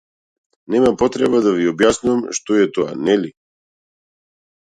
Нема 0.75 0.91
потреба 1.01 1.41
да 1.47 1.51
ви 1.57 1.67
објаснувам 1.71 2.23
што 2.39 2.57
е 2.61 2.65
тоа, 2.79 2.95
нели? 3.09 3.29